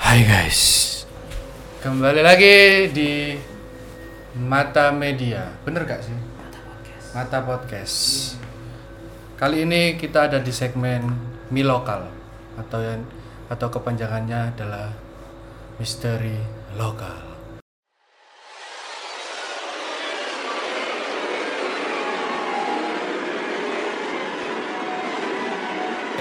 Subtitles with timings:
[0.00, 0.60] Hai guys,
[1.84, 3.36] kembali lagi di
[4.40, 6.16] Mata Media, bener gak sih?
[7.12, 8.32] Mata Podcast.
[9.36, 11.04] Kali ini kita ada di segmen
[11.52, 12.08] Mi Lokal
[12.56, 13.04] atau yang
[13.52, 14.88] atau kepanjangannya adalah
[15.76, 16.40] Misteri
[16.80, 17.35] Lokal.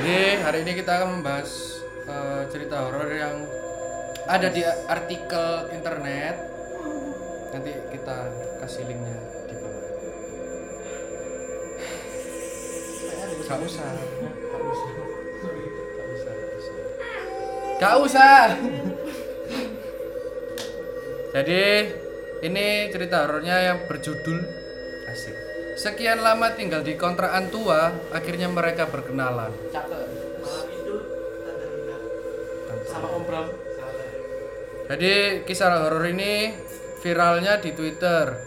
[0.06, 3.42] Jadi hari ini kita akan membahas eh, cerita horor yang
[4.30, 6.46] ada di artikel internet.
[7.50, 8.30] Nanti kita
[8.62, 9.18] kasih linknya
[9.50, 9.86] di bawah.
[13.50, 13.90] Gak usah.
[14.46, 14.94] Gak usah.
[15.98, 16.74] gak usah.
[17.82, 18.48] Gak usah.
[21.34, 21.64] Jadi
[22.46, 24.38] ini cerita horornya yang berjudul
[25.10, 25.45] asik.
[25.76, 29.52] Sekian lama tinggal di kontrakan tua, akhirnya mereka berkenalan.
[29.76, 30.08] Cakep.
[32.88, 33.48] Sama Om Bram.
[34.86, 36.56] Jadi kisah horor ini
[37.04, 38.38] viralnya di Twitter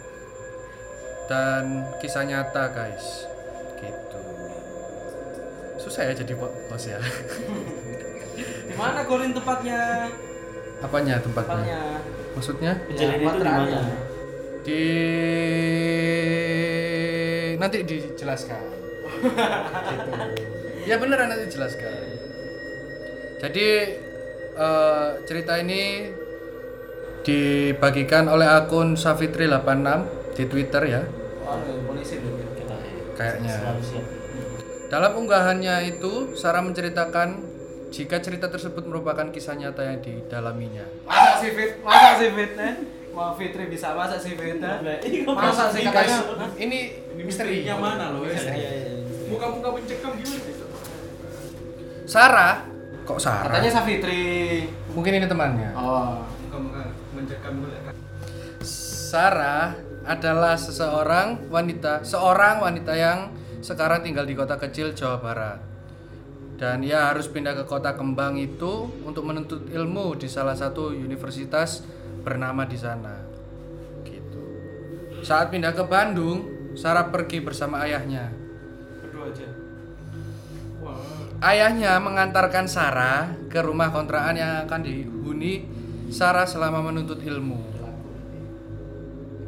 [1.29, 3.29] dan kisah nyata guys.
[3.77, 4.19] Gitu.
[5.77, 6.97] Susah ya jadi bos ya.
[8.39, 10.09] Di mana Gorin tempatnya?
[10.81, 11.61] Apanya tempatnya?
[11.61, 11.81] Tempatnya.
[12.33, 13.81] Maksudnya Kejadian itu di mana?
[14.59, 14.85] di
[17.69, 18.61] nanti dijelaskan.
[18.65, 20.09] gitu.
[20.89, 21.93] Ya beneran nanti dijelaskan.
[23.37, 23.67] Jadi
[24.57, 26.09] eh, cerita ini
[27.21, 29.85] dibagikan oleh akun Safitri86
[30.33, 31.01] di Twitter ya.
[31.05, 32.75] Kita.
[33.13, 33.57] Kayaknya.
[34.89, 37.45] Dalam unggahannya itu, Sarah menceritakan
[37.93, 40.89] jika cerita tersebut merupakan kisah nyata yang didalaminya.
[41.05, 41.77] Masa sih Fit?
[41.85, 42.57] Masa sih Fit?
[42.57, 42.73] Eh?
[43.09, 44.61] Mau Fitri bisa masa sih Fit?
[44.61, 44.99] eh?
[45.25, 46.47] Masa sih Guys, katanya?
[46.55, 46.79] ini
[47.17, 47.65] misteri.
[47.65, 48.23] Yang mana loh?
[48.23, 48.53] Iya, ya?
[48.55, 48.91] iya, iya.
[49.29, 50.65] Muka-muka mencekam gimana itu?
[52.09, 52.65] Sarah,
[53.05, 53.53] kok Sarah?
[53.53, 54.23] Katanya Safitri.
[54.93, 55.69] Mungkin ini temannya.
[55.77, 56.25] Oh.
[56.47, 56.81] Muka-muka
[57.13, 57.71] mencekam gue
[59.09, 59.73] Sarah
[60.05, 65.59] adalah seseorang wanita, seorang wanita yang sekarang tinggal di kota kecil Jawa Barat.
[66.59, 71.87] Dan ia harus pindah ke kota kembang itu untuk menuntut ilmu di salah satu universitas
[72.29, 73.25] bernama di sana.
[74.05, 74.43] Gitu.
[75.25, 76.45] Saat pindah ke Bandung,
[76.77, 78.29] Sarah pergi bersama ayahnya.
[79.01, 79.49] Berdua aja.
[80.85, 81.01] Wah.
[81.41, 85.65] Ayahnya mengantarkan Sarah ke rumah kontrakan yang akan dihuni
[86.13, 87.65] Sarah selama menuntut ilmu.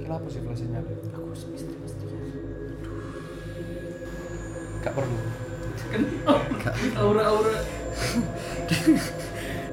[0.02, 0.81] Kenapa sih flashnya?
[1.13, 1.30] Aku.
[4.81, 5.18] Gak perlu.
[6.98, 7.62] Aura-aura.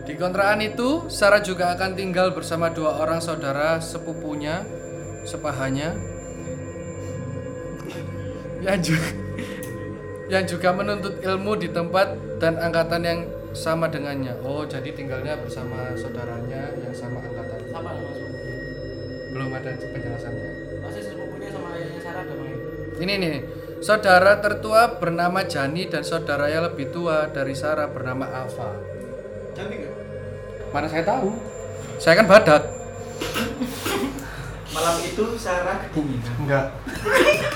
[0.09, 4.65] Di kontrakan itu, Sarah juga akan tinggal bersama dua orang saudara sepupunya,
[5.29, 5.93] sepahanya,
[8.65, 9.11] yang juga,
[10.33, 13.21] yang juga menuntut ilmu di tempat dan angkatan yang
[13.53, 14.33] sama dengannya.
[14.41, 17.69] Oh, jadi tinggalnya bersama saudaranya yang sama angkatan.
[17.69, 18.57] Siapa nama sepupunya?
[19.37, 20.51] Belum ada penjelasannya.
[20.89, 22.57] Masih sepupunya sama ayahnya Sarah ada main.
[22.97, 23.37] Ini nih,
[23.85, 28.73] saudara tertua bernama Jani dan saudara yang lebih tua dari Sarah bernama Ava.
[29.59, 29.98] Cantik gak?
[30.69, 31.33] Mana saya tahu?
[31.97, 32.63] Saya kan badak.
[34.69, 35.83] Malam itu Sarah
[36.39, 36.67] Enggak.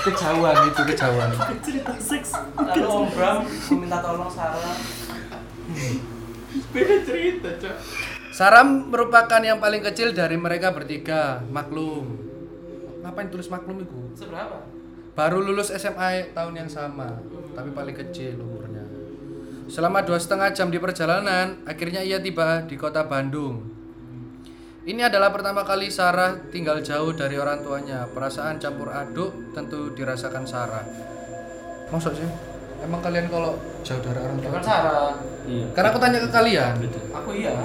[0.03, 1.29] Kejauhan itu kejauhan.
[1.63, 2.35] cerita seks.
[2.59, 4.75] Lalu Om Bram meminta tolong Sarah.
[6.73, 7.75] Beda cerita, Cak.
[8.33, 11.45] Sarah merupakan yang paling kecil dari mereka bertiga.
[11.53, 12.17] Maklum.
[13.05, 13.99] Ngapain tulis maklum itu?
[14.17, 14.65] Seberapa?
[15.13, 17.21] Baru lulus SMA tahun yang sama,
[17.53, 18.72] tapi paling kecil umurnya.
[19.71, 23.63] Selama dua setengah jam di perjalanan, akhirnya ia tiba di kota Bandung.
[24.83, 28.03] Ini adalah pertama kali Sarah tinggal jauh dari orang tuanya.
[28.11, 30.83] Perasaan campur aduk tentu dirasakan Sarah.
[31.87, 32.27] Maksud sih?
[32.83, 34.51] Emang kalian kalau jauh dari orang tua?
[34.51, 35.11] Bukan Sarah.
[35.47, 35.65] Iya.
[35.71, 36.73] Karena aku tanya ke kalian.
[37.15, 37.55] Aku iya.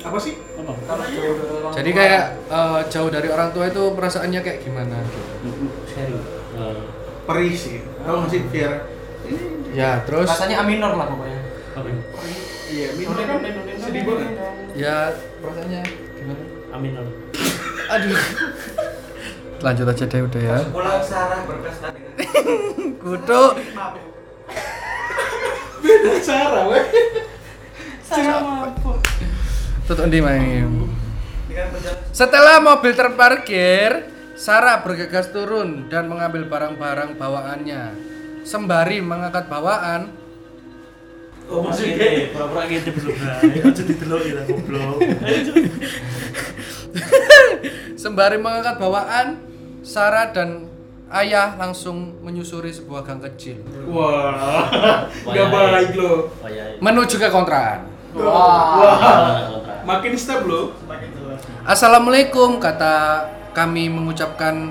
[0.00, 0.40] Apa sih?
[0.56, 0.72] Apa?
[0.72, 4.96] Kalau jauh dari orang Jadi kayak eh, jauh dari orang tua itu perasaannya kayak gimana?
[5.92, 6.24] Sharing.
[6.56, 6.80] Eh,
[7.28, 7.84] Perih sih.
[8.00, 8.72] Tahu nggak sih biar
[9.70, 11.40] Ya, terus rasanya aminor lah pokoknya.
[11.70, 11.98] apa ya?
[12.70, 13.38] iya minum kan
[13.78, 14.30] sedih banget.
[14.74, 14.96] ya
[15.38, 15.80] perasaannya
[16.18, 16.42] gimana?
[16.74, 16.92] Amin.
[16.98, 17.14] amin.
[17.94, 18.18] Aduh.
[19.60, 20.58] Lanjut aja deh udah ya.
[20.72, 22.16] Pulang Sarah berpesta dengan
[23.02, 23.44] Kudu
[25.80, 26.84] beda Sarah, weh.
[28.04, 28.98] Sarah mabuk.
[29.88, 30.68] tutup di main.
[31.48, 33.90] Dengan berjalan Setelah mobil terparkir,
[34.36, 38.09] Sarah bergegas turun dan mengambil barang-barang bawaannya.
[38.42, 40.18] Sembari mengangkat bawaan,
[41.50, 42.30] Oh, masih gitu.
[42.30, 43.14] Pura-pura gitu belum.
[43.66, 44.96] Aja didelok ya goblok.
[48.00, 49.42] sembari mengangkat bawaan,
[49.82, 50.70] Sarah dan
[51.10, 53.58] ayah langsung menyusuri sebuah gang kecil
[53.90, 55.50] Wah, Wah, gak ya.
[55.50, 56.30] baik lo.
[56.46, 56.78] Iya.
[56.78, 57.90] menuju ke kontrakan.
[58.14, 59.50] Wah,
[59.82, 60.70] makin step lo.
[61.62, 64.70] Assalamualaikum kata kami mengucapkan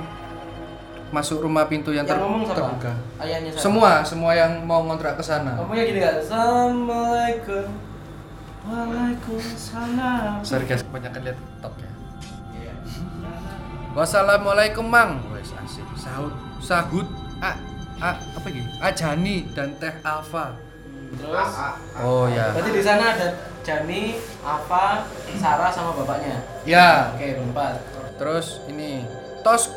[1.09, 2.57] masuk rumah pintu yang, ter- Yang ngomong siapa?
[2.59, 2.91] terbuka.
[3.17, 3.63] Ayahnya siapa?
[3.63, 5.57] Semua, semua yang mau ngontrak ke sana.
[5.57, 6.15] Ngomongnya gini kan?
[6.19, 7.65] Assalamualaikum.
[8.69, 10.43] Waalaikumsalam.
[10.43, 11.91] Sorry guys, kebanyakan lihat TikTok ya.
[13.89, 15.17] Wassalamualaikum Mang.
[15.33, 15.85] Wes asik.
[15.95, 17.07] Sahut, sahut.
[17.39, 17.55] A,
[17.97, 18.67] a, apa gitu?
[18.77, 20.53] Ajani dan Teh Alfa.
[21.09, 21.49] Terus
[21.97, 22.53] Oh ya.
[22.53, 23.27] berarti di sana ada
[23.65, 24.13] Jani,
[24.45, 26.37] Apa, Sarah sama bapaknya.
[26.63, 27.09] Ya.
[27.17, 27.81] Oke, berempat.
[28.15, 29.03] Terus ini
[29.41, 29.73] tos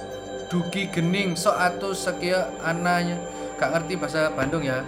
[0.53, 3.17] dugi gening sok atu sekia ananya.
[3.57, 4.85] Gak ngerti bahasa Bandung ya.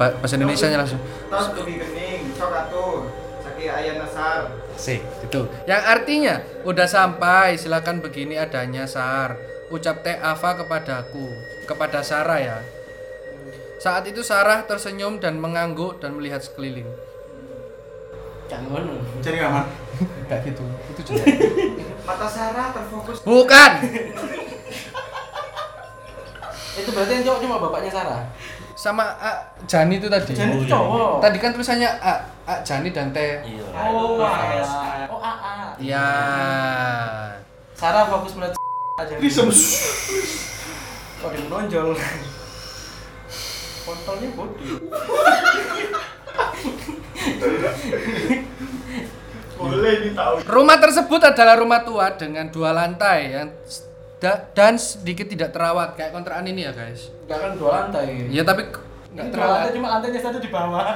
[0.00, 1.02] Ba- bahasa Indonesia nya langsung.
[1.28, 3.04] Tas lebih kening, cok atuh.
[3.44, 4.40] Sakit ayah nasar.
[4.80, 5.40] Sih, itu.
[5.68, 6.34] Yang artinya
[6.64, 9.36] udah sampai, silakan begini adanya Sar.
[9.68, 11.28] Ucap teh Ava kepadaku,
[11.68, 12.58] kepada Sarah ya.
[13.78, 16.88] Saat itu Sarah tersenyum dan mengangguk dan melihat sekeliling.
[18.48, 18.88] Jangan.
[19.20, 19.66] Cari kamar.
[20.32, 20.64] Kayak gitu.
[20.96, 21.24] Itu juga.
[22.08, 23.20] Mata Sarah terfokus.
[23.20, 23.70] Bukan.
[26.74, 28.22] Itu berarti yang cowok cuma bapaknya Sarah.
[28.74, 29.30] Sama A,
[29.70, 30.34] Jani itu tadi.
[30.34, 30.74] Jani Oh, itu iya.
[30.74, 31.12] cowok.
[31.22, 32.12] Tadi kan tulisannya A,
[32.42, 33.38] A Jani dan Teh.
[33.46, 33.64] Iya.
[33.70, 35.06] Oh, alah.
[35.06, 35.78] Oh, AA.
[35.78, 36.08] Ya.
[37.78, 38.58] Sarah fokus melihat
[38.98, 39.14] aja.
[39.22, 39.46] Krisem.
[41.22, 41.94] Kok dia menonjol.
[43.84, 44.66] Kontolnya body.
[49.54, 50.34] Boleh nih tahu.
[50.44, 53.48] Rumah tersebut adalah rumah tua dengan dua lantai yang
[54.24, 57.12] da- dan sedikit tidak terawat kayak kontrakan ini ya guys.
[57.22, 58.32] Enggak kan dua lantai.
[58.32, 59.52] Ya tapi k- Ini nggak dua terawat.
[59.60, 60.88] lantai cuma lantainya satu di bawah.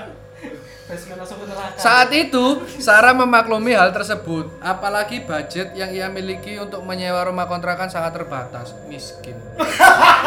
[1.76, 2.44] Saat itu,
[2.78, 4.48] Sarah memaklumi hal tersebut.
[4.58, 8.72] Apalagi budget yang ia miliki untuk menyewa rumah kontrakan sangat terbatas.
[8.88, 9.36] Miskin.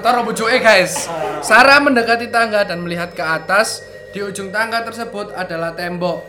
[0.00, 1.12] Kata orang bujuke guys.
[1.44, 3.84] Sarah mendekati tangga dan melihat ke atas.
[4.16, 6.24] Di ujung tangga tersebut adalah tembok.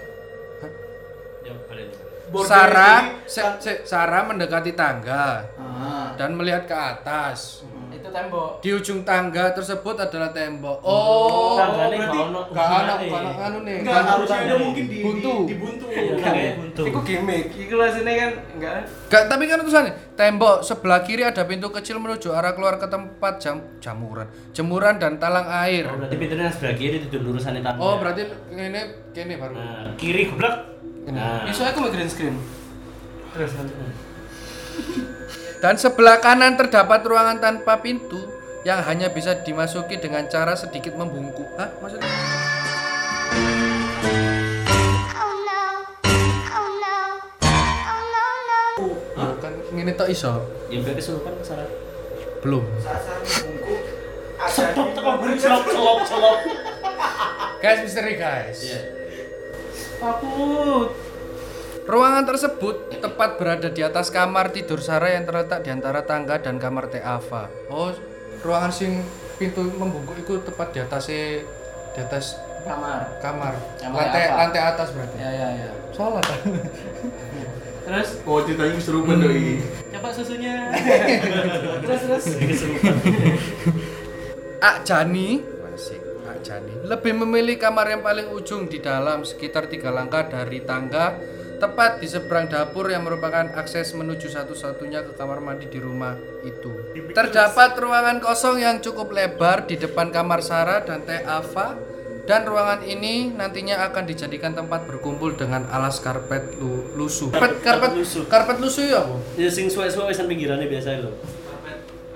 [2.44, 6.12] Sarah, se- se- Sarah mendekati tangga Ah.
[6.20, 7.64] dan melihat ke atas.
[8.12, 8.60] Tembok.
[8.60, 10.84] Di ujung tangga tersebut adalah tembok.
[10.84, 12.94] Oh, Tanggane berarti gak ono Gak ada
[13.48, 13.76] anu nih.
[13.82, 14.64] Enggak gak ada harusnya ada tangga.
[14.68, 15.34] mungkin di buntu.
[15.34, 15.86] di, dibuntu.
[15.88, 16.82] Iya, kayak buntu.
[16.92, 17.46] Iku gimmick.
[17.56, 18.74] Iku sini kan enggak.
[19.08, 23.34] Gak, tapi kan tulisannya tembok sebelah kiri ada pintu kecil menuju arah keluar ke tempat
[23.40, 25.88] jam jamuran, jemuran dan talang air.
[25.88, 27.80] Oh, berarti pintunya sebelah kiri itu lurusan tangga.
[27.80, 28.82] Oh, berarti ini
[29.16, 29.54] kene baru.
[29.56, 30.56] Nah, kiri goblok.
[31.10, 31.48] Nah.
[31.50, 32.36] Isu aku mau green screen.
[33.32, 33.56] Terus
[35.62, 38.18] Dan sebelah kanan terdapat ruangan tanpa pintu
[38.66, 41.46] yang hanya bisa dimasuki dengan cara sedikit membungkuk.
[41.54, 41.70] Hah?
[41.78, 42.10] Maksudnya?
[45.22, 45.62] Oh no.
[46.50, 46.98] Oh no.
[47.46, 48.62] Oh no no.
[49.14, 50.50] Ya, kan ngene tok iso.
[50.74, 51.70] Ya berarti kesurupan ke sana.
[52.42, 52.66] Belum.
[54.42, 56.38] Di tekan beri celok celok celok.
[57.62, 58.58] Guys, misteri guys.
[58.66, 58.82] Iya.
[60.02, 61.11] takut.
[61.82, 66.56] Ruangan tersebut tepat berada di atas kamar tidur Sarah yang terletak di antara tangga dan
[66.56, 67.50] kamar Teh Ava.
[67.68, 67.90] Oh,
[68.40, 69.02] ruangan sing
[69.36, 71.42] pintu membungkuk itu tepat di atas di
[71.98, 73.18] atas Kamar.
[73.20, 73.54] kamar.
[73.82, 74.38] Kamar lantai Ava.
[74.38, 75.18] lantai atas berarti.
[75.18, 75.70] Ya ya ya.
[75.92, 76.40] Salah kan?
[77.82, 79.58] Terus Oh, ceritanya keserupan doi.
[79.92, 80.70] coba susunya.
[81.84, 82.26] terus terus.
[84.62, 85.42] Ak Jani
[85.74, 90.62] Asik, Ak Jani lebih memilih kamar yang paling ujung di dalam sekitar tiga langkah dari
[90.62, 91.18] tangga
[91.62, 96.74] tepat di seberang dapur yang merupakan akses menuju satu-satunya ke kamar mandi di rumah itu.
[97.14, 101.78] Terdapat ruangan kosong yang cukup lebar di depan kamar Sarah dan Teh Ava
[102.26, 107.30] dan ruangan ini nantinya akan dijadikan tempat berkumpul dengan alas karpet lu- lusuh.
[107.30, 108.26] Karpet karpet lusuh.
[108.26, 109.22] karpet lusuh ya, Bu?
[109.38, 111.14] Ya sing suwe-suwe wisan pinggirannya biasa lho.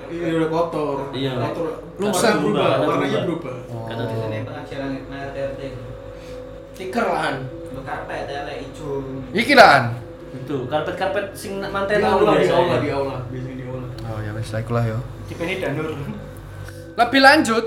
[0.06, 0.98] Iya udah kotor.
[1.14, 1.38] Iya.
[1.38, 1.68] Kotor.
[1.98, 2.34] Lusa.
[2.34, 3.56] Warnanya berubah, warnanya berubah.
[3.90, 4.38] Kata di sini.
[4.46, 5.62] pengajaran RT.
[6.76, 7.06] Stiker.
[7.86, 9.06] Karpet tele hijau.
[9.30, 9.94] Iki lah.
[10.36, 12.80] Itu karpet-karpet sing Di mantel aula, di aula, ya.
[12.82, 13.88] di aula, biasanya di aula.
[14.10, 14.98] Oh ya wis lah ya.
[15.30, 15.88] Di ini danur.
[16.96, 17.66] Lebih lanjut,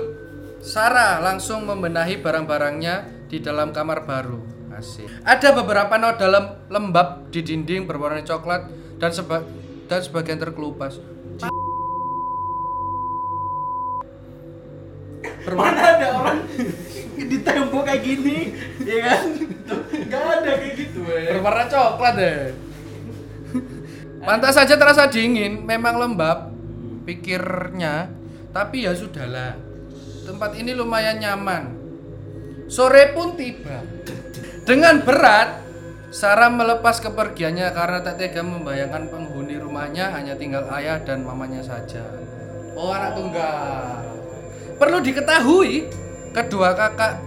[0.59, 4.41] Sarah langsung membenahi barang-barangnya di dalam kamar baru.
[4.75, 5.07] Asik.
[5.27, 8.67] Ada beberapa noda lem- lembab di dinding berwarna coklat
[8.99, 9.47] dan seba-
[9.87, 10.99] dan sebagian terkelupas.
[15.43, 16.39] Berwarna Mana ada orang
[17.15, 18.53] di tembok kayak gini,
[18.85, 19.19] ya kan?
[20.09, 21.37] Gak ada kayak gitu ya.
[21.37, 22.39] berwarna coklat deh.
[24.19, 26.51] Pantas saja terasa dingin, memang lembab
[27.07, 28.11] pikirnya,
[28.51, 29.55] tapi ya sudahlah.
[30.27, 31.73] tempat ini lumayan nyaman.
[32.69, 33.81] Sore pun tiba.
[34.61, 35.65] Dengan berat,
[36.13, 42.01] Sarah melepas kepergiannya karena tak tega membayangkan penghuni rumahnya hanya tinggal ayah dan mamanya saja.
[42.77, 44.05] Oh, anak tunggal.
[44.77, 45.89] Perlu diketahui,
[46.33, 47.17] kedua kakak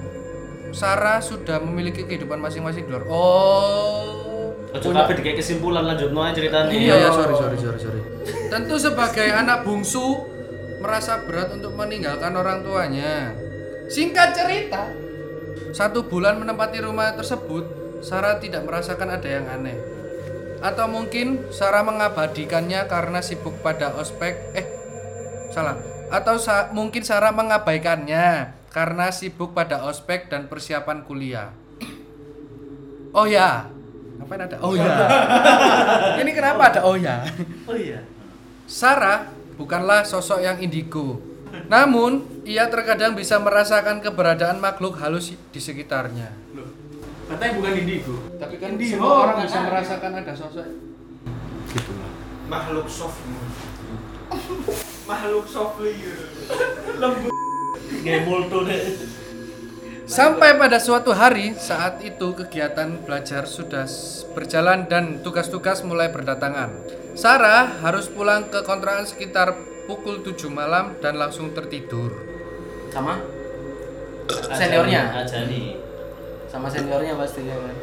[0.73, 3.05] Sarah sudah memiliki kehidupan masing-masing di luar.
[3.09, 4.57] Oh.
[4.73, 6.73] Ojo kabeh dikek kesimpulan lanjut aja ceritanya.
[6.73, 8.01] Iya, ya, sorry, sorry, sorry, sorry.
[8.49, 10.25] Tentu sebagai anak bungsu
[10.81, 13.37] merasa berat untuk meninggalkan orang tuanya.
[13.93, 14.89] Singkat cerita,
[15.77, 17.69] satu bulan menempati rumah tersebut,
[18.01, 19.77] Sarah tidak merasakan ada yang aneh.
[20.65, 24.57] Atau mungkin Sarah mengabadikannya karena sibuk pada ospek.
[24.57, 24.67] Eh,
[25.53, 25.77] salah.
[26.09, 31.53] Atau sa- mungkin Sarah mengabaikannya karena sibuk pada ospek dan persiapan kuliah.
[33.13, 33.69] Oh ya,
[34.17, 34.57] ngapain ada?
[34.65, 34.89] Oh ya.
[36.25, 37.21] Ini kenapa ada oh ya?
[37.69, 38.01] Oh iya.
[38.65, 39.29] Sarah
[39.61, 41.21] bukanlah sosok yang indigo.
[41.69, 46.33] Namun, ia terkadang bisa merasakan keberadaan makhluk halus di sekitarnya.
[47.29, 48.17] Katanya bukan indigo.
[48.41, 49.69] Tapi kan Indigo, semua orang bisa ada.
[49.69, 50.69] merasakan ada sosok.
[52.53, 53.17] makhluk soft
[55.09, 57.41] makhluk soft gitu
[58.03, 58.83] Deh.
[60.03, 63.89] Sampai pada suatu hari, saat itu kegiatan belajar sudah
[64.37, 66.69] berjalan dan tugas-tugas mulai berdatangan.
[67.17, 72.13] Sarah harus pulang ke kontrakan sekitar pukul 7 malam dan langsung tertidur.
[72.93, 73.23] Sama
[74.53, 75.23] seniornya.
[75.23, 75.81] Aja nih.
[76.51, 77.75] Sama seniornya pasti ya kan.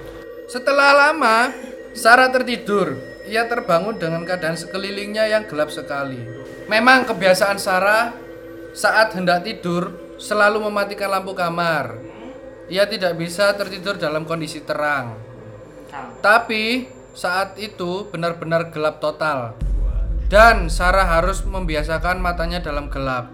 [0.46, 1.50] Setelah lama,
[1.98, 2.94] Sarah tertidur.
[3.30, 6.18] Ia terbangun dengan keadaan sekelilingnya yang gelap sekali.
[6.66, 8.29] Memang kebiasaan Sarah
[8.80, 12.00] saat hendak tidur selalu mematikan lampu kamar.
[12.72, 15.20] Ia tidak bisa tertidur dalam kondisi terang.
[16.24, 19.60] Tapi saat itu benar-benar gelap total.
[20.32, 23.34] Dan Sarah harus membiasakan matanya dalam gelap.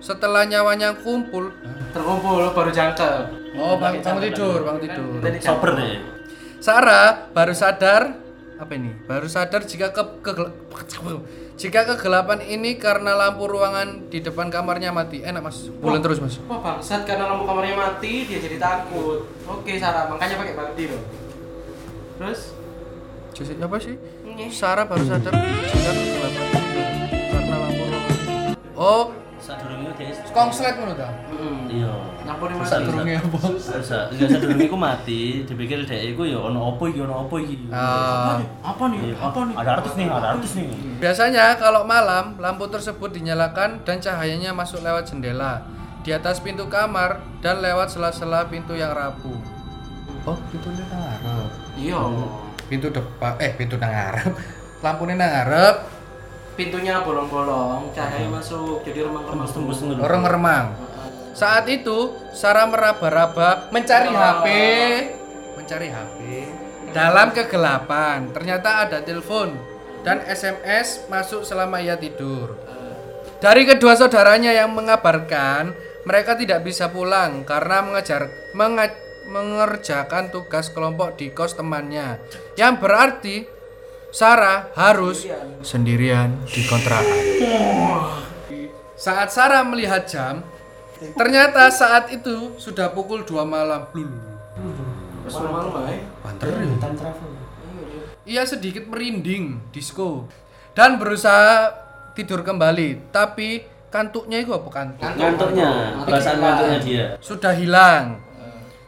[0.00, 1.52] Setelah nyawanya kumpul,
[1.92, 3.14] Terkumpul baru jangkel.
[3.58, 5.18] oh bang, bang tidur, bang tidur.
[5.42, 6.00] Sober deh.
[6.62, 8.14] Sarah baru sadar
[8.56, 8.94] apa ini?
[9.10, 10.54] Baru sadar jika ke, kegel-
[11.62, 15.22] jika kegelapan ini karena lampu ruangan di depan kamarnya mati.
[15.22, 16.42] Enak mas, bulan terus mas.
[16.50, 19.22] Wah bangsat karena lampu kamarnya mati dia jadi takut.
[19.46, 20.98] Oke Sarah makanya pakai bakti loh.
[22.18, 22.50] Terus?
[23.30, 23.94] Jadi apa sih?
[24.50, 26.66] Sarah baru sadar jika kegelapan ini
[27.30, 28.18] karena lampu ruangan.
[28.74, 30.22] Oh, Sadurunge guys.
[30.30, 31.10] kongslet menurut tak?
[31.34, 31.66] Hmm.
[31.66, 31.90] Iya.
[32.22, 32.86] Masa mati.
[32.86, 33.38] Durungnya apa?
[33.58, 37.66] Bisa, enggak sadurunge iku mati, dipikir dhek iku ya ono opo iki, ono opo iki.
[37.74, 38.38] Ah.
[38.62, 39.10] Apa nih?
[39.10, 39.54] Iya, Apa nih?
[39.58, 40.66] Ada artis nih, ada artis nih.
[41.02, 45.66] Biasanya kalau malam lampu tersebut dinyalakan dan cahayanya masuk lewat jendela
[46.06, 49.38] di atas pintu kamar dan lewat sela-sela pintu yang rapuh.
[50.22, 51.50] Oh, pintunya nang ngarep.
[51.74, 52.00] Iya.
[52.70, 54.30] Pintu depan eh pintu nang ngarep.
[54.86, 55.76] Lampunya nang ngarep,
[56.52, 59.48] Pintunya bolong-bolong, cahaya masuk jadi remang-remang.
[59.48, 60.00] Tembus-tembus ngono.
[60.04, 60.66] orang meremang.
[61.32, 64.46] Saat itu Sarah meraba-raba mencari HP,
[65.56, 66.18] mencari HP
[66.92, 68.28] dalam kegelapan.
[68.36, 69.56] Ternyata ada telepon
[70.04, 72.52] dan SMS masuk selama ia tidur.
[73.40, 75.72] Dari kedua saudaranya yang mengabarkan
[76.04, 82.20] mereka tidak bisa pulang karena mengejar menga- mengerjakan tugas kelompok di kos temannya.
[82.60, 83.36] Yang berarti
[84.12, 85.24] Sarah harus
[85.64, 87.16] sendirian di kontrakan.
[88.92, 90.44] Saat Sarah melihat jam,
[91.16, 93.88] ternyata saat itu sudah pukul 2 malam.
[93.88, 94.12] Blul.
[95.24, 96.04] Terus malam bae.
[96.20, 96.76] Banter ya.
[98.22, 100.28] Ia sedikit merinding, disco,
[100.76, 101.72] dan berusaha
[102.12, 103.08] tidur kembali.
[103.08, 105.08] Tapi kantuknya itu apa kantuk?
[105.08, 105.70] Ngantuknya,
[106.04, 107.04] perasaan ngantuknya dia.
[107.24, 108.20] Sudah hilang.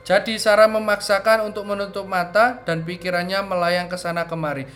[0.04, 4.68] Jadi Sarah memaksakan untuk menutup mata dan pikirannya melayang ke sana kemari.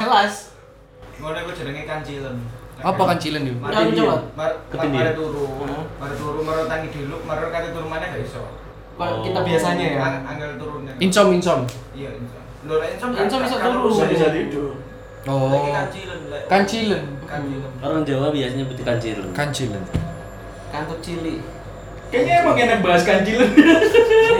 [0.00, 0.54] Jelas.
[1.20, 2.40] ngono iku jenenge kancilen
[2.80, 3.60] Apa kancilen itu?
[3.60, 4.16] Udah coba.
[4.32, 5.04] mar Ketindihan.
[5.04, 5.44] mare turu
[6.00, 8.40] mare turu mare tangi dulu mare kate turu maneh gak iso
[8.96, 10.00] Kalau kita biasanya ya.
[10.00, 11.60] Ang- angel turunnya Incom incom.
[11.92, 13.88] iya insom lho lek insom Insom bisa turu.
[14.00, 14.72] Bisa tidur.
[15.22, 15.60] Oh.
[15.68, 17.04] kancilen Kancilen.
[17.28, 19.18] kancilen Orang Jawa biasanya putih kancil.
[19.30, 19.84] Kancilen.
[20.72, 21.44] Kantuk cili.
[22.10, 23.50] Kayaknya emang enak bahas kancilan.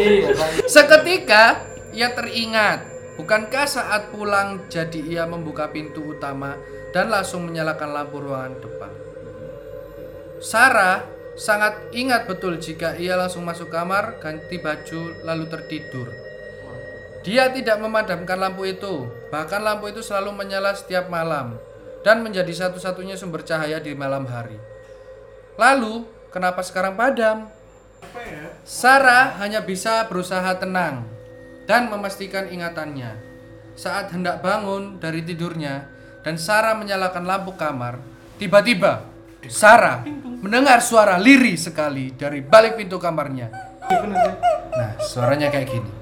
[0.00, 0.34] Iya.
[0.66, 1.62] Seketika
[1.94, 2.82] ia teringat,
[3.14, 6.58] bukankah saat pulang jadi ia membuka pintu utama
[6.90, 8.92] dan langsung menyalakan lampu ruangan depan.
[10.42, 11.06] Sarah
[11.38, 16.10] sangat ingat betul jika ia langsung masuk kamar, ganti baju, lalu tertidur.
[17.20, 21.60] Dia tidak memadamkan lampu itu, bahkan lampu itu selalu menyala setiap malam
[22.00, 24.56] dan menjadi satu-satunya sumber cahaya di malam hari.
[25.60, 27.59] Lalu, kenapa sekarang padam?
[28.64, 31.04] Sarah hanya bisa berusaha tenang
[31.66, 33.16] dan memastikan ingatannya.
[33.76, 35.88] Saat hendak bangun dari tidurnya
[36.20, 37.96] dan Sarah menyalakan lampu kamar,
[38.36, 39.08] tiba-tiba
[39.48, 40.04] Sarah
[40.44, 43.48] mendengar suara lirih sekali dari balik pintu kamarnya.
[44.70, 45.99] Nah, suaranya kayak gini.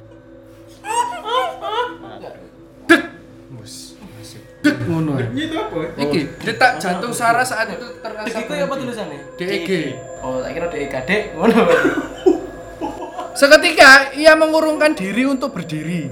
[4.59, 5.15] Dek ngono.
[5.17, 5.31] ae.
[5.31, 5.79] Itu apa?
[5.95, 9.21] Iki detak jantung Sarah saat itu terasa Dek itu apa tulisannya?
[9.39, 9.71] DEG.
[10.19, 11.23] Oh, tak kira DEG dek.
[11.33, 11.61] Ngono.
[13.39, 16.11] Seketika ia mengurungkan diri untuk berdiri.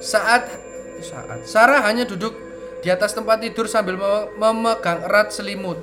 [0.00, 0.50] Saat
[0.98, 2.34] saat Sarah hanya duduk
[2.80, 5.78] di atas tempat tidur sambil mem- memegang erat selimut.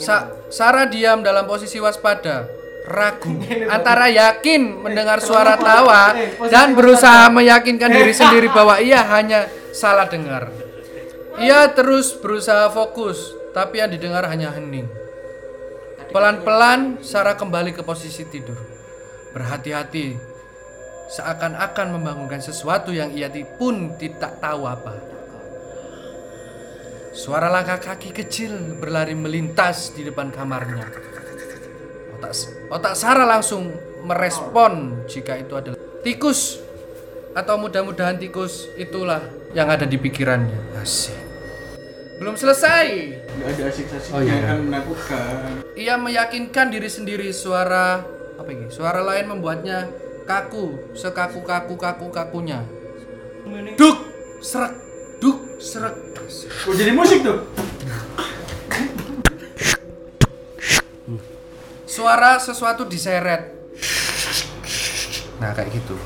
[0.00, 2.48] Sa- Sarah diam dalam posisi waspada,
[2.86, 6.16] ragu, antara yakin mendengar suara tawa
[6.48, 10.50] dan berusaha meyakinkan diri sendiri bahwa ia hanya salah dengar.
[11.40, 14.88] Ia terus berusaha fokus, tapi yang didengar hanya hening.
[16.10, 18.58] Pelan-pelan Sarah kembali ke posisi tidur.
[19.30, 20.18] Berhati-hati,
[21.14, 24.98] seakan-akan membangunkan sesuatu yang ia pun tidak tahu apa.
[27.14, 30.86] Suara langkah kaki kecil berlari melintas di depan kamarnya.
[32.20, 32.36] Otak,
[32.68, 33.72] otak Sarah langsung
[34.04, 36.60] merespon jika itu adalah tikus
[37.32, 39.24] atau mudah-mudahan tikus itulah
[39.56, 40.76] yang ada di pikirannya.
[40.76, 41.16] Asik.
[42.20, 43.16] Belum selesai.
[43.40, 44.36] Nggak ada asik-asiknya Oh, iya.
[44.44, 45.64] kan menakutkan.
[45.72, 48.04] Ia meyakinkan diri sendiri suara
[48.36, 48.68] apa ini?
[48.68, 49.88] Suara lain membuatnya
[50.28, 52.68] kaku, sekaku-kaku kaku-kakunya.
[53.80, 53.96] Duk,
[54.44, 54.76] serak,
[55.16, 55.96] duk, serak.
[56.68, 57.48] Oh jadi musik tuh?
[61.90, 63.50] Suara sesuatu diseret.
[65.42, 65.98] Nah, kayak gitu.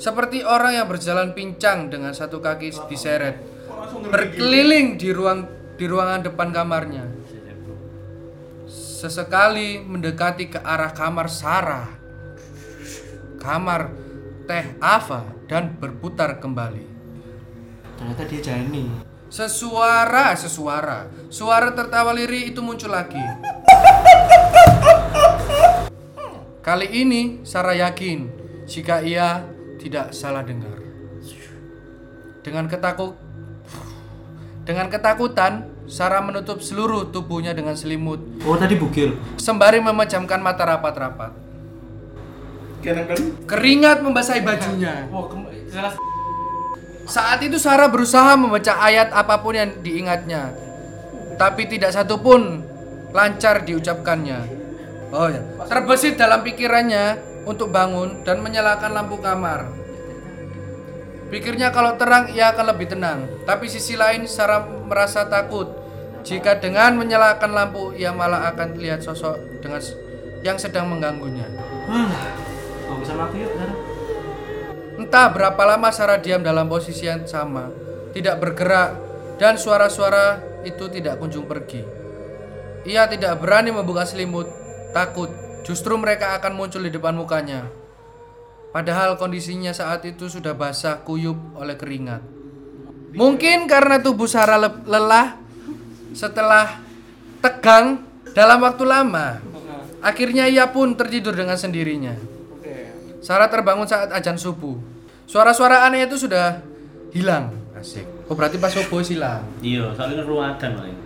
[0.00, 3.36] Seperti orang yang berjalan pincang dengan satu kaki diseret.
[4.08, 5.44] Berkeliling di ruang
[5.76, 7.04] di ruangan depan kamarnya.
[8.64, 11.92] Sesekali mendekati ke arah kamar Sarah.
[13.36, 13.92] Kamar
[14.48, 16.84] Teh Ava dan berputar kembali.
[18.00, 19.04] Ternyata dia Jani.
[19.28, 21.12] Sesuara, sesuara.
[21.28, 23.20] Suara tertawa lirih itu muncul lagi.
[26.66, 28.26] Kali ini Sarah yakin
[28.66, 29.46] jika ia
[29.78, 30.74] tidak salah dengar.
[32.42, 33.14] Dengan ketakut
[34.66, 39.14] dengan ketakutan, Sarah menutup seluruh tubuhnya dengan selimut Oh, tadi bugil.
[39.38, 41.38] sembari memejamkan mata rapat-rapat.
[43.46, 45.06] Keringat membasahi bajunya.
[47.14, 50.50] Saat itu Sarah berusaha membaca ayat apa pun yang diingatnya,
[51.38, 52.66] tapi tidak satu pun
[53.14, 54.65] lancar diucapkannya.
[55.14, 59.70] Oh ya, terbesit dalam pikirannya untuk bangun dan menyalakan lampu kamar.
[61.30, 65.74] Pikirnya kalau terang ia akan lebih tenang, tapi sisi lain Sarah merasa takut
[66.26, 69.82] jika dengan menyalakan lampu ia malah akan lihat sosok dengan
[70.42, 71.46] yang sedang mengganggunya.
[72.86, 73.78] Oh, bisa mati yuk, Sarah.
[74.96, 77.70] Entah berapa lama Sarah diam dalam posisi yang sama,
[78.10, 78.96] tidak bergerak,
[79.36, 81.84] dan suara-suara itu tidak kunjung pergi.
[82.86, 84.46] Ia tidak berani membuka selimut,
[84.96, 85.28] takut
[85.60, 87.68] justru mereka akan muncul di depan mukanya.
[88.72, 92.24] Padahal kondisinya saat itu sudah basah kuyup oleh keringat.
[93.16, 95.36] Mungkin karena tubuh Sarah le- lelah
[96.16, 96.80] setelah
[97.44, 99.40] tegang dalam waktu lama.
[100.04, 102.16] Akhirnya ia pun tertidur dengan sendirinya.
[103.24, 104.76] Sarah terbangun saat ajan subuh.
[105.24, 106.62] Suara-suara aneh itu sudah
[107.10, 107.52] hilang.
[107.74, 108.04] Asik.
[108.28, 109.42] Oh berarti pas subuh hilang.
[109.64, 111.05] Iya, soalnya paling.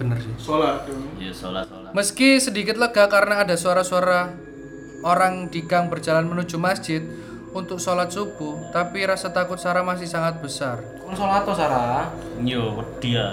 [0.00, 0.34] Bener sih.
[0.40, 0.88] sholat.
[1.20, 1.90] Iya, sholat sholat.
[1.92, 4.32] Meski sedikit lega karena ada suara-suara
[5.02, 7.02] orang di gang berjalan menuju masjid
[7.52, 10.80] untuk sholat subuh, tapi rasa takut Sarah masih sangat besar.
[11.04, 12.08] Kon sholat to, Sarah.
[12.40, 13.28] Iya, wedi ya.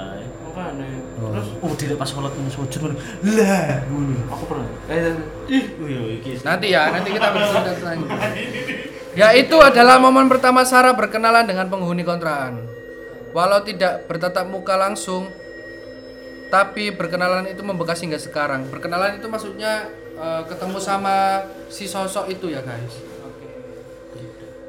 [0.50, 0.88] Makanya.
[1.20, 2.92] Terus oh tidak pas sholat ini sujud.
[3.24, 3.86] Lah.
[4.36, 4.68] Aku pernah.
[4.92, 5.16] Eh,
[5.48, 6.36] Ih, oh iya.
[6.44, 8.16] Nanti ya, nanti kita bercerita tentang itu.
[9.18, 12.62] Ya itu adalah momen pertama Sarah berkenalan dengan penghuni kontrakan.
[13.32, 15.30] Walau tidak bertatap muka langsung,
[16.50, 18.66] tapi berkenalan itu membekas hingga sekarang.
[18.68, 22.94] Berkenalan itu maksudnya eh, ketemu sama si sosok itu ya guys.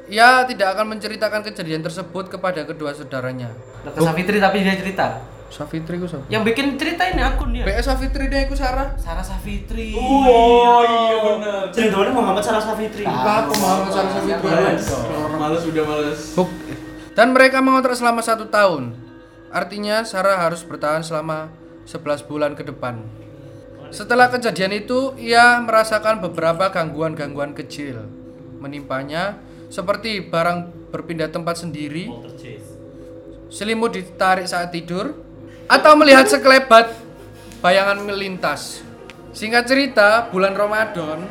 [0.05, 3.55] Ia tidak akan menceritakan kejadian tersebut kepada kedua saudaranya.
[3.81, 4.03] Dr.
[4.03, 5.23] Safitri tapi dia cerita.
[5.47, 6.27] Safitri ku siapa?
[6.27, 7.63] Yang bikin cerita ini akun dia.
[7.63, 8.91] PS Safitri dia iku Sarah.
[8.95, 9.95] Sarah Safitri.
[9.95, 11.63] Oh iya benar.
[11.71, 13.03] Ceritanya Muhammad Salah Safitri.
[13.03, 14.51] Aku mau Sarah Safitri.
[15.31, 16.19] Males udah males.
[16.35, 16.59] Buk-
[17.11, 18.95] Dan mereka mengontrak selama satu tahun.
[19.47, 21.51] Artinya Sarah harus bertahan selama
[21.85, 23.01] 11 bulan ke depan.
[23.91, 28.07] Setelah kejadian itu, ia merasakan beberapa gangguan-gangguan kecil
[28.61, 32.07] menimpanya seperti barang berpindah tempat sendiri,
[33.49, 35.17] selimut ditarik saat tidur,
[35.65, 36.93] atau melihat sekelebat
[37.59, 38.85] bayangan melintas.
[39.31, 41.23] Singkat cerita, bulan Ramadan,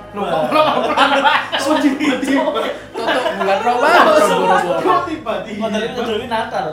[2.96, 5.04] tutup bulan Ramadan boro-boro.
[5.04, 5.68] tiba-tiba?
[5.68, 6.64] Padahal itu Natal.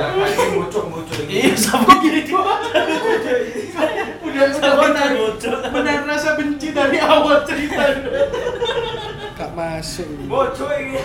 [0.56, 2.24] Bocor-bocor Iya, sama gini.
[4.24, 5.14] Udah udah menahan
[5.72, 7.84] menahan rasa benci dari awal cerita.
[9.36, 10.08] Gak masuk.
[10.32, 10.96] Bocor ini.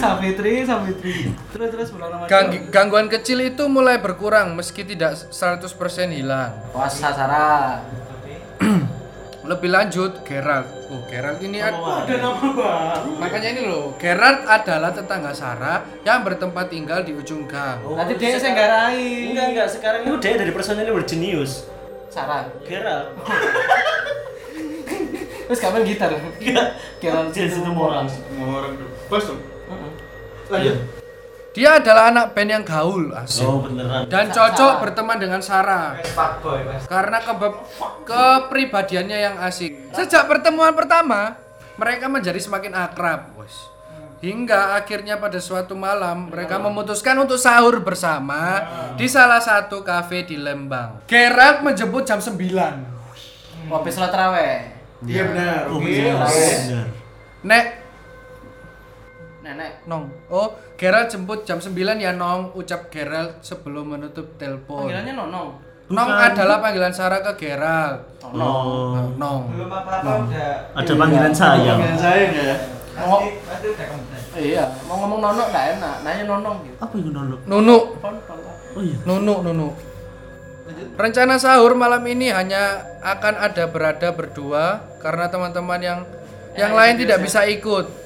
[0.00, 1.14] Savitri, Savitri.
[1.52, 2.28] Terus terus bulan Ramadan.
[2.28, 5.68] Gang- gangguan kecil itu mulai berkurang meski tidak 100%
[6.10, 6.56] hilang.
[6.72, 7.84] Puasa Sarah.
[9.40, 10.68] Lebih lanjut, Gerald.
[10.88, 13.10] Oh, Gerald ini ad- Ada nama baru.
[13.18, 17.82] makanya ini loh, Gerald adalah tetangga Sarah yang bertempat tinggal di ujung gang.
[17.82, 19.32] Nanti dia yang nggarai.
[19.32, 19.68] Enggak, enggak.
[19.68, 21.66] Sekarang itu dia dari personelnya udah jenius.
[22.08, 22.46] Sarah.
[22.62, 23.16] Gerald.
[25.50, 26.14] Terus kapan gitar?
[27.02, 28.06] Gerald Jadi itu moral.
[28.06, 28.88] Semua orang tuh.
[29.10, 29.38] Pas tuh.
[30.50, 30.76] Lanjut.
[31.50, 33.42] Dia adalah anak band yang gaul, asik.
[33.42, 34.06] Oh, beneran.
[34.06, 34.82] Dan cocok Sarah.
[34.86, 36.86] berteman dengan Sarah Mas.
[36.86, 37.58] karena kebe-
[38.06, 39.90] kepribadiannya yang asik.
[39.90, 41.34] Sejak pertemuan pertama,
[41.74, 43.66] mereka menjadi semakin akrab, bos.
[44.20, 48.60] Hingga akhirnya pada suatu malam mereka memutuskan untuk sahur bersama
[48.94, 51.02] di salah satu kafe di Lembang.
[51.08, 52.36] Gerald menjemput jam 9.
[53.66, 54.56] Habis sholat taraweh.
[55.08, 55.60] Iya benar.
[55.66, 55.88] Oh, oke.
[55.88, 56.86] Bener.
[57.40, 57.64] Nek,
[59.50, 59.72] Nenek.
[59.90, 60.04] Nong.
[60.30, 62.54] Oh, Gerald jemput jam 9 ya, Nong.
[62.54, 64.86] Ucap Gerald sebelum menutup telepon.
[64.86, 65.48] Panggilannya Nonong.
[65.90, 66.28] Nong Bukan.
[66.30, 68.06] adalah panggilan Sarah ke Gerald.
[68.22, 69.10] Oh.
[69.18, 69.50] Nong.
[69.50, 70.54] Belum apa-apa udah.
[70.78, 71.78] Ada panggilan sayang.
[71.82, 72.56] Panggilan sayang ya.
[73.02, 73.20] Oh.
[73.26, 74.20] Kemudian.
[74.38, 75.96] Iya, mau ngomong Nonong enggak enak.
[76.06, 76.76] Nanya Nonong gitu.
[76.78, 77.36] Apa itu nolo?
[77.50, 77.78] Nunu.
[78.78, 78.96] Oh iya.
[79.02, 79.68] Nunu, Nunu.
[80.94, 86.00] Rencana sahur malam ini hanya akan ada berada berdua karena teman-teman yang
[86.54, 87.99] yang lain tidak bisa ikut.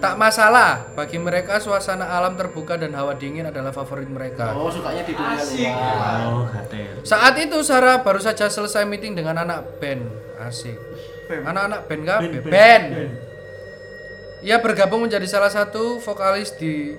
[0.00, 4.56] Tak masalah, bagi mereka suasana alam terbuka dan hawa dingin adalah favorit mereka.
[4.56, 5.68] Oh, sukanya di dunia Asik.
[5.68, 6.20] luar.
[6.24, 7.04] Oh, gatel.
[7.04, 10.08] Saat itu Sarah baru saja selesai meeting dengan anak band.
[10.40, 10.80] Asik.
[11.28, 12.20] Anak-anak band kan?
[12.24, 12.86] Band, Band.
[12.96, 13.12] band.
[14.40, 16.96] Ia bergabung menjadi salah satu vokalis di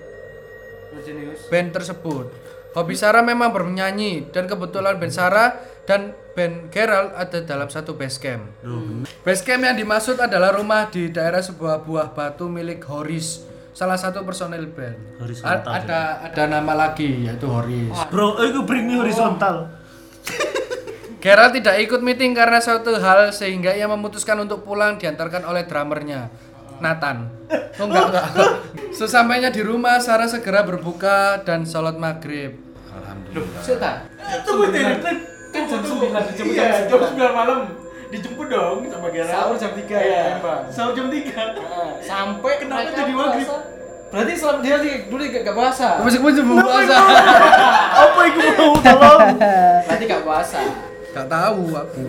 [1.01, 1.49] Genius.
[1.49, 2.29] band tersebut.
[2.71, 8.15] Hobi Sarah memang bernyanyi dan kebetulan band Sarah dan band Gerald ada dalam satu base
[8.15, 8.47] camp.
[8.63, 13.99] Duh, Base camp yang dimaksud adalah rumah di daerah sebuah buah batu milik Horis, salah
[13.99, 15.19] satu personel band.
[15.19, 17.91] Horizontal A- ada ada nama lagi yaitu Horis.
[18.07, 19.67] Bro, eh, itu bring me horizontal.
[21.21, 26.33] Gerald tidak ikut meeting karena suatu hal sehingga ia memutuskan untuk pulang diantarkan oleh drummernya
[26.81, 27.17] Nathan.
[27.77, 28.25] Oh enggak enggak.
[28.91, 32.57] Sesampainya di rumah Sarah segera berbuka dan sholat maghrib.
[32.89, 33.61] Alhamdulillah.
[33.61, 33.91] Suka.
[34.43, 34.83] Tunggu deh.
[35.51, 37.59] Kan jam 9 dijemput Iya, jam jam 9 malam.
[38.07, 39.31] Dijemput dong sama Gerald.
[39.31, 40.21] Sahur jam 3 Iya.
[40.27, 40.61] ya, Bang.
[40.67, 41.55] Sahur jam 3.
[42.01, 43.47] Sampai Kenapa jadi maghrib?
[44.11, 46.03] Berarti selama dia di- dulu gak, puasa.
[46.03, 46.97] Masih masih belum puasa.
[47.95, 49.39] Apa itu mau tolong?
[49.87, 50.59] Berarti gak puasa.
[51.11, 52.03] Gak tahu aku.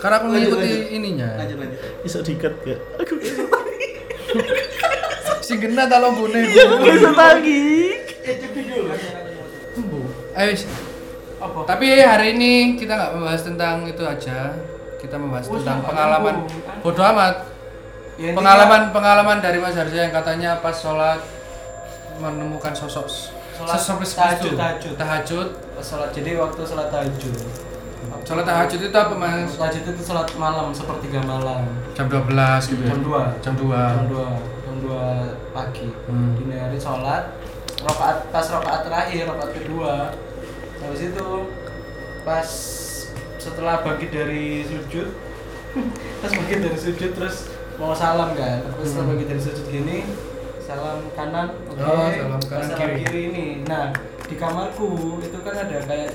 [0.00, 1.38] Karena aku mengikuti ininya.
[1.38, 1.78] Lanjut lanjut.
[2.02, 2.78] Bisa dikat gak?
[2.98, 3.19] Aku
[5.40, 6.46] Si genah tak lombone.
[6.46, 7.96] bisa lagi.
[8.22, 8.92] Eh, cukup dulu.
[10.32, 10.48] Ayo.
[10.48, 10.62] wis.
[11.36, 11.58] Apa?
[11.66, 14.54] Tapi hari ini kita nggak membahas tentang itu aja.
[14.96, 16.34] Kita membahas Oh, tentang pengalaman.
[16.44, 16.82] nyambung.
[16.84, 17.34] Bodoh amat.
[18.14, 21.24] Ya, Pengalaman pengalaman dari Mas Harja yang katanya pas sholat
[22.20, 23.08] menemukan sosok
[23.56, 24.56] Sholat sosok tahajud, itu.
[24.60, 24.94] tahajud.
[24.94, 27.36] tahajud Pas sholat jadi waktu sholat tahajud.
[28.22, 31.64] Sholat tahajud itu apa mas tahajud itu sholat malam sepertiga malam.
[31.92, 32.30] jam 12
[32.68, 33.42] gitu ya Jam 2.
[33.42, 34.24] jam 2 Jam 2
[34.62, 34.96] jam 2
[35.50, 35.88] pagi.
[36.06, 36.32] Hmm.
[36.34, 37.24] Dini hari sholat
[37.80, 40.12] rakaat pas rakaat terakhir rakaat kedua
[40.78, 41.28] habis itu
[42.22, 42.48] pas
[43.36, 45.08] setelah bangkit dari sujud
[46.20, 50.04] pas bangkit dari sujud terus mau salam kan terus setelah bangkit dari sujud gini
[50.60, 52.96] salam kanan oke Oh, salam kanan, salam kiri.
[53.02, 53.88] kiri ini nah
[54.22, 56.12] di kamarku itu kan ada kayak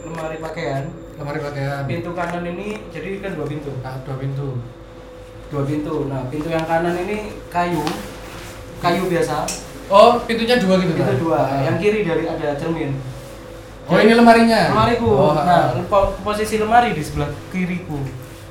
[0.00, 0.84] lemari pakaian
[1.20, 3.70] lemari pakaian pintu kanan ini jadi kan dua pintu?
[3.84, 4.56] Ah, dua pintu.
[5.52, 6.08] Dua pintu.
[6.08, 7.84] Nah pintu yang kanan ini kayu.
[8.80, 9.44] Kayu biasa.
[9.92, 11.16] Oh pintunya dua gitu itu kan?
[11.20, 11.40] dua.
[11.44, 11.60] Ah.
[11.68, 12.96] yang kiri dari ada cermin.
[13.84, 14.72] Oh ini lemarinya?
[14.72, 15.10] lemariku.
[15.12, 15.84] Oh, nah ah.
[15.84, 18.00] po- posisi lemari di sebelah kiriku.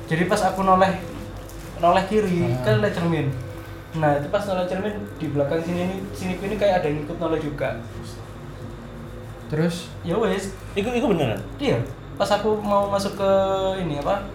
[0.06, 0.94] Jadi pas aku noleh
[1.82, 2.62] noleh kiri Ah.
[2.62, 3.34] kan ada cermin.
[3.98, 7.18] Nah itu pas noleh cermin di belakang sini ini sini ini kayak ada yang ikut
[7.18, 7.82] noleh juga.
[9.50, 9.90] Terus?
[10.06, 10.54] Ya wes.
[10.78, 11.42] Iku iku beneran.
[11.58, 11.82] dia
[12.20, 13.32] pas aku mau masuk ke
[13.80, 14.28] ini apa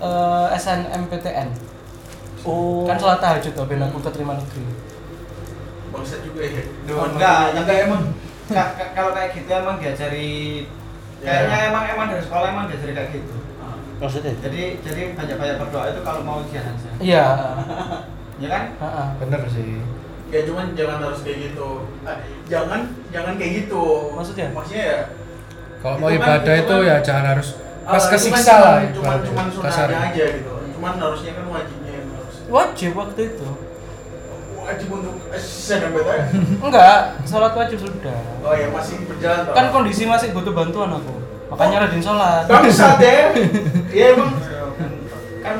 [0.00, 1.70] eh, SNMPTN
[2.40, 2.82] Oh.
[2.82, 4.64] kan sholat tahajud tuh ben aku keterima negeri
[5.90, 6.62] Bangsat juga ya.
[6.88, 8.02] Oh, enggak, enggak emang
[8.48, 10.64] ka- ka- kalau kayak gitu emang diajari
[11.20, 13.34] kayaknya emang emang dari sekolah emang diajari kayak gitu.
[13.98, 14.32] Maksudnya?
[14.40, 16.90] Jadi jadi banyak-banyak berdoa itu kalau mau ujian aja.
[16.98, 17.26] iya
[18.38, 18.64] Ya kan?
[18.72, 19.06] Heeh.
[19.20, 19.76] bener sih
[20.30, 21.68] Ya cuman jangan harus kayak gitu.
[22.06, 22.16] Eh,
[22.48, 23.84] jangan jangan kayak gitu.
[24.14, 24.48] Maksudnya?
[24.48, 24.98] Maksudnya ya
[25.80, 27.48] kalau mau Itu kan- ibadah itu kan- ya jangan harus
[27.80, 30.52] ah, pas kan kesiksa cuman- lah Cuman cuman sunahnya aja gitu.
[30.74, 32.34] Cuman harusnya kan wajibnya yang harus.
[32.46, 33.48] wajib waktu itu
[34.60, 36.14] wajib untuk sedang beta.
[36.62, 38.18] Enggak, sholat wajib sudah.
[38.40, 39.52] Oh ya masih berjalan toh.
[39.52, 41.14] Kan kondisi masih butuh bantuan aku.
[41.48, 42.44] Makanya rajin sholat.
[42.46, 43.34] bangsat ya.
[43.90, 44.30] Iya emang
[45.40, 45.56] kan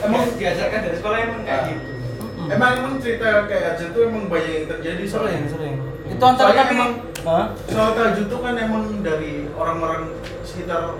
[0.00, 1.82] emang diajarkan dari sekolah emang kayak gitu
[2.16, 2.46] Mm-mm.
[2.48, 5.50] emang emang cerita kayak aja tuh emang banyak yang terjadi sering, soalnya.
[5.50, 5.74] sering.
[6.06, 6.92] Itu antara tapi emang
[7.26, 7.50] Hah?
[7.66, 10.94] soal tahajud tuh kan emang dari orang-orang sekitar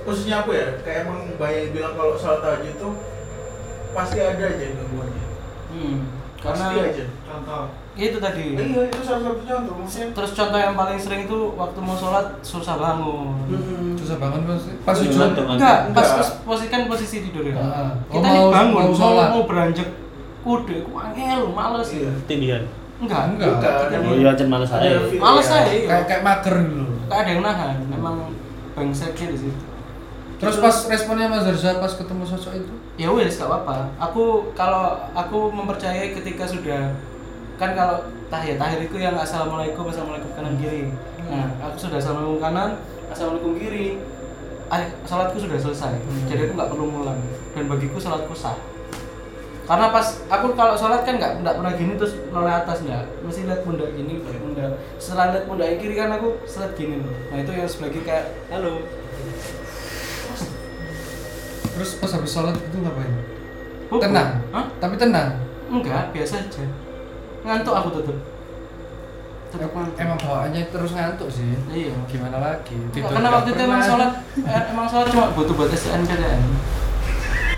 [0.00, 2.92] khususnya aku ya kayak emang banyak yang bilang kalau soal tahajud tuh
[3.92, 5.24] pasti ada aja gangguannya
[5.68, 6.04] Hmm.
[6.36, 8.44] pasti Karena aja contoh itu tadi.
[8.50, 11.92] Eh, iya itu salah satu contoh maksudnya Terus contoh yang paling sering itu waktu mau
[11.92, 13.36] sholat susah bangun.
[13.94, 15.18] Susah bangun pas pas Iya, sujud.
[15.18, 15.44] ngantuk.
[15.46, 17.52] Enggak, pas, pas posisi kan posisi tidur ya.
[17.54, 17.92] Ah.
[18.02, 19.28] Oh, Kita mau- nih bangun, mau mau, sholat.
[19.28, 19.88] mau beranjak
[20.40, 22.10] kudu, aku angel, males Iya.
[22.24, 22.64] Tindihan.
[23.02, 23.48] Enggak, Enggak.
[23.58, 24.88] Kita Oh iya aja males aja.
[25.18, 25.50] Males ya.
[25.50, 25.86] saya, iya.
[25.90, 26.84] Kayak kayak mager gitu.
[27.10, 28.16] Kayak ada yang nahan, memang
[28.78, 29.62] bangsetnya di situ.
[30.42, 32.74] Terus pas responnya Mas Zarza pas ketemu sosok itu?
[32.98, 33.94] Ya wes gak apa-apa.
[34.10, 36.94] Aku kalau aku mempercayai ketika sudah
[37.62, 40.90] kan kalau tahiyat tahir itu yang assalamualaikum assalamualaikum kanan kiri.
[41.30, 42.70] Nah, aku sudah assalamualaikum kanan,
[43.06, 44.02] assalamualaikum kiri.
[44.66, 45.94] Ah, salatku sudah selesai.
[46.26, 47.20] Jadi aku nggak perlu ngulang.
[47.54, 48.58] Dan bagiku salatku sah.
[49.62, 53.46] Karena pas aku kalau sholat kan nggak nggak pernah gini terus noleh atas nggak, mesti
[53.46, 54.74] lihat pundak gini, lihat pundak.
[54.98, 56.98] Setelah lihat pundak kiri kan aku selat gini.
[57.30, 58.82] Nah itu yang sebelah kiri kayak halo.
[61.72, 63.14] Terus pas habis sholat itu ngapain?
[63.88, 64.02] Bubuk.
[64.02, 64.30] Tenang.
[64.50, 64.66] Hah?
[64.82, 65.28] Tapi tenang.
[65.72, 66.64] Enggak, biasa aja.
[67.44, 68.16] Ngantuk aku tetep.
[69.52, 69.96] Tetep ngantuk.
[70.00, 71.48] Emang bawaannya terus ngantuk sih.
[71.72, 71.96] Iya.
[72.08, 72.76] Gimana lagi?
[72.76, 76.40] Enggak, karena waktu itu emang sholat, eh, emang sholat cuma butuh buat SNPTN.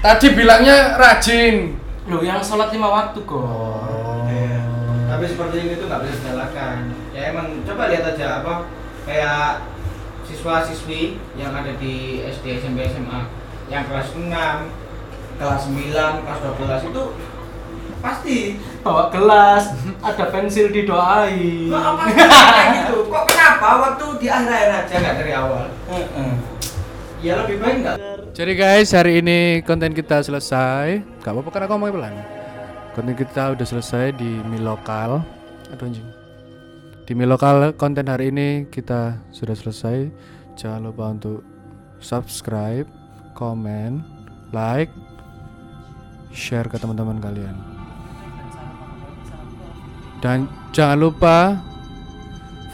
[0.02, 1.83] Tadi bilangnya rajin.
[2.04, 3.32] Loh, yang sholat lima waktu kok.
[3.32, 4.28] Oh.
[4.28, 4.60] Iya.
[5.04, 8.66] tapi seperti ini tuh nggak bisa disalahkan ya emang coba lihat aja apa
[9.06, 9.62] kayak
[10.26, 13.30] siswa-siswi yang ada di SD SMP SMA
[13.70, 14.26] yang kelas 6
[15.38, 17.02] kelas 9 kelas 12 itu
[18.02, 18.38] pasti
[18.84, 19.72] Bawa gelas,
[20.04, 21.72] ada pensil didoain.
[21.72, 26.32] Kok apa kayak gitu kok kenapa waktu di akhir-akhir aja nggak dari awal Heeh.
[27.24, 27.96] ya lebih baik nggak
[28.34, 31.13] Jadi guys, hari ini konten kita selesai.
[31.24, 32.14] Gak apa-apa karena aku mau pelan.
[32.92, 35.24] Konten kita udah selesai di Mi Lokal.
[35.72, 36.04] Aduh anjing.
[37.08, 40.12] Di Mi Lokal konten hari ini kita sudah selesai.
[40.60, 41.40] Jangan lupa untuk
[42.04, 42.84] subscribe,
[43.32, 44.04] komen,
[44.52, 44.92] like,
[46.28, 47.56] share ke teman-teman kalian.
[50.20, 50.44] Dan
[50.76, 51.36] jangan lupa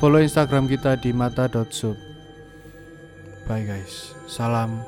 [0.03, 1.95] follow Instagram kita di mata.sub.
[3.47, 4.11] Bye guys.
[4.27, 4.83] Salam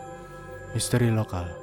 [0.75, 1.63] misteri lokal.